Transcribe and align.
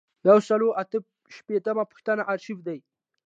یو 0.27 0.37
سل 0.47 0.61
او 0.65 0.69
اته 0.81 0.97
شپیتمه 1.35 1.83
پوښتنه 1.91 2.21
آرشیف 2.31 2.57
دی. 2.67 2.79